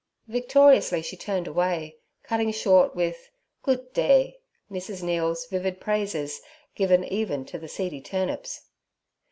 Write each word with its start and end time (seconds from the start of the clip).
Victoriously 0.27 1.03
she 1.03 1.15
turned 1.15 1.45
away, 1.45 1.97
cutting 2.23 2.51
short 2.51 2.95
with 2.95 3.29
'Goot 3.61 3.93
day' 3.93 4.39
Mrs. 4.71 5.03
Neal's 5.03 5.45
vivid 5.45 5.79
praises 5.79 6.41
given 6.73 7.03
even 7.03 7.45
to 7.45 7.59
the 7.59 7.67
seedy 7.67 8.01
turnips. 8.01 8.61